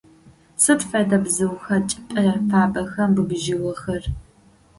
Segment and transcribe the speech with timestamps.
[0.63, 4.03] Сыд фэдэ бзыуха чӏыпӏэ фабэхэм быбыжьыгъэхэр?